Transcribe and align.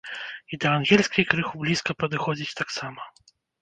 І 0.55 0.57
да 0.63 0.71
ангельскай 0.77 1.29
крыху 1.35 1.55
блізка 1.63 1.91
падыходзіць 2.03 2.57
таксама. 2.65 3.01